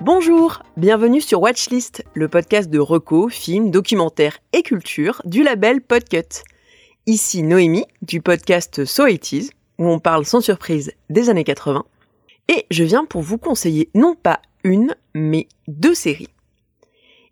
[0.00, 6.42] Bonjour, bienvenue sur Watchlist, le podcast de reco, films, documentaires et culture du label Podcut.
[7.06, 9.48] Ici Noémie du podcast So 80
[9.78, 11.84] où on parle sans surprise des années 80
[12.48, 16.28] et je viens pour vous conseiller non pas une mais deux séries.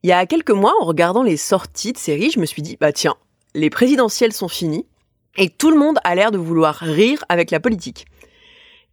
[0.02, 2.76] Il y a quelques mois, en regardant les sorties de séries, je me suis dit
[2.80, 3.14] bah tiens,
[3.54, 4.86] les présidentielles sont finies
[5.36, 8.06] et tout le monde a l'air de vouloir rire avec la politique.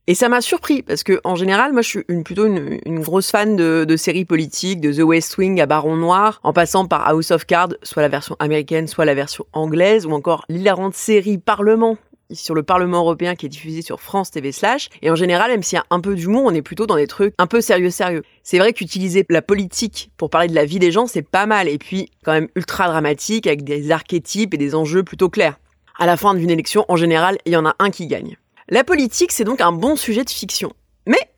[0.07, 3.29] Et ça m'a surpris parce que en général, moi, je suis plutôt une, une grosse
[3.29, 7.07] fan de, de, séries politiques, de The West Wing à Baron Noir, en passant par
[7.07, 11.37] House of Cards, soit la version américaine, soit la version anglaise, ou encore l'hilarante série
[11.37, 11.95] Parlement
[12.31, 14.89] sur le Parlement européen qui est diffusée sur France TV slash.
[15.01, 17.07] Et en général, même s'il y a un peu d'humour, on est plutôt dans des
[17.07, 18.23] trucs un peu sérieux sérieux.
[18.43, 21.67] C'est vrai qu'utiliser la politique pour parler de la vie des gens, c'est pas mal.
[21.67, 25.59] Et puis, quand même ultra dramatique avec des archétypes et des enjeux plutôt clairs.
[25.97, 28.37] À la fin d'une élection, en général, il y en a un qui gagne.
[28.69, 30.73] La politique, c'est donc un bon sujet de fiction.
[31.05, 31.29] Mais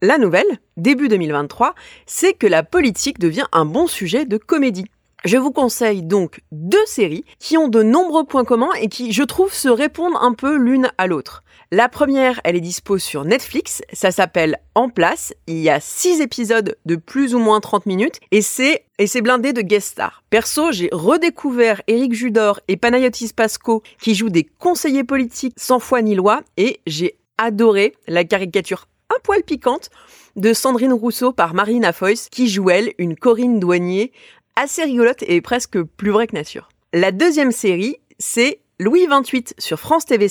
[0.00, 1.74] la nouvelle, début 2023,
[2.06, 4.86] c'est que la politique devient un bon sujet de comédie.
[5.24, 9.22] Je vous conseille donc deux séries qui ont de nombreux points communs et qui, je
[9.22, 11.44] trouve, se répondent un peu l'une à l'autre.
[11.70, 16.20] La première, elle est dispo sur Netflix, ça s'appelle En place, il y a six
[16.20, 20.24] épisodes de plus ou moins 30 minutes et c'est et c'est blindé de guest stars.
[20.28, 26.02] Perso, j'ai redécouvert Eric Judor et Panayotis Pasco qui jouent des conseillers politiques sans foi
[26.02, 29.90] ni loi et j'ai adoré la caricature un poil piquante
[30.36, 34.12] de Sandrine Rousseau par Marina Foyce qui joue elle une Corinne Douanier
[34.56, 36.68] assez rigolote et presque plus vraie que nature.
[36.92, 40.28] La deuxième série, c'est Louis 28 sur France TV.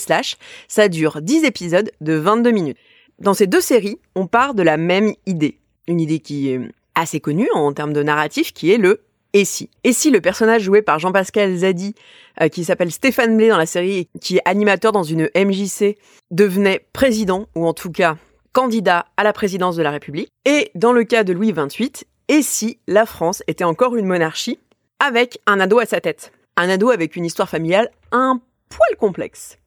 [0.68, 2.78] Ça dure 10 épisodes de 22 minutes.
[3.20, 5.60] Dans ces deux séries, on part de la même idée.
[5.88, 6.60] Une idée qui est
[6.96, 9.02] assez connue en termes de narratif, qui est le
[9.34, 9.70] et si.
[9.84, 11.96] Et si le personnage joué par Jean-Pascal Zadi,
[12.42, 15.98] euh, qui s'appelle Stéphane Blé dans la série, qui est animateur dans une MJC,
[16.32, 18.18] devenait président, ou en tout cas
[18.54, 20.30] candidat à la présidence de la République.
[20.46, 21.92] Et dans le cas de Louis XXVIII,
[22.32, 24.58] et si la France était encore une monarchie,
[25.00, 26.32] avec un ado à sa tête?
[26.56, 29.58] Un ado avec une histoire familiale un poil complexe.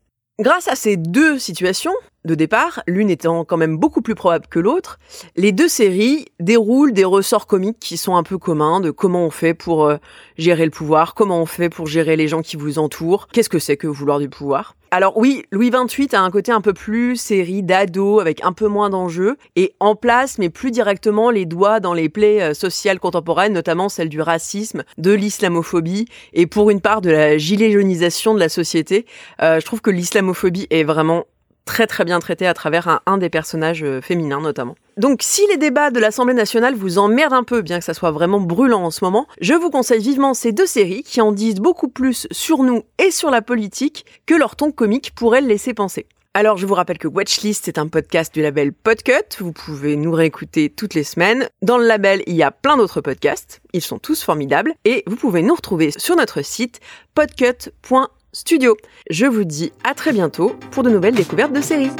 [0.40, 1.92] Grâce à ces deux situations
[2.24, 4.98] de départ, l'une étant quand même beaucoup plus probable que l'autre,
[5.36, 9.30] les deux séries déroulent des ressorts comiques qui sont un peu communs de comment on
[9.30, 9.96] fait pour euh,
[10.38, 13.58] gérer le pouvoir, comment on fait pour gérer les gens qui vous entourent, qu'est-ce que
[13.58, 14.74] c'est que vouloir du pouvoir.
[14.90, 18.68] Alors oui, Louis XXVIII a un côté un peu plus série d'ado avec un peu
[18.68, 23.00] moins d'enjeux et en place mais plus directement les doigts dans les plaies euh, sociales
[23.00, 28.34] contemporaines, notamment celle du racisme, de l'islamophobie et pour une part de la gilet jaunisation
[28.34, 29.04] de la société.
[29.42, 31.24] Euh, je trouve que l'islamophobie est vraiment
[31.64, 34.76] très très bien traité à travers un, des personnages euh, féminins notamment.
[34.96, 38.10] Donc si les débats de l'Assemblée nationale vous emmerdent un peu, bien que ça soit
[38.10, 41.60] vraiment brûlant en ce moment, je vous conseille vivement ces deux séries qui en disent
[41.60, 45.74] beaucoup plus sur nous et sur la politique que leur ton comique pourrait le laisser
[45.74, 46.06] penser.
[46.36, 50.10] Alors je vous rappelle que Watchlist est un podcast du label Podcut, vous pouvez nous
[50.10, 51.48] réécouter toutes les semaines.
[51.62, 55.14] Dans le label, il y a plein d'autres podcasts, ils sont tous formidables et vous
[55.14, 56.80] pouvez nous retrouver sur notre site
[58.34, 58.76] podcut.studio.
[59.10, 61.90] Je vous dis à très bientôt pour de nouvelles découvertes de séries.